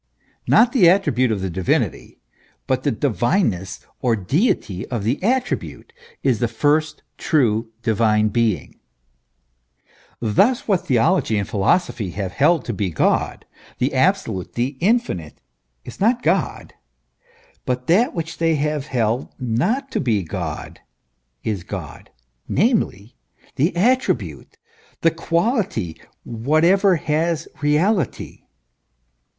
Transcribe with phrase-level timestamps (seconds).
[0.47, 2.17] Not the attribute of the divinity,
[2.65, 5.93] but the divine ness or deity of the attribute,
[6.23, 8.79] is the first true Divine Being.
[10.19, 10.39] THE ESSENCE OF RELIGION.
[10.39, 13.45] 21 Thus what theology and philosophy have held to he God,
[13.77, 15.39] the Absolute, the Infinite,
[15.85, 16.73] is not God;
[17.67, 20.79] hut that which they have held not to be God,
[21.43, 22.09] is God:
[22.47, 23.15] namely,
[23.55, 24.57] the attribute,
[25.01, 28.41] the quality, whatever has reality.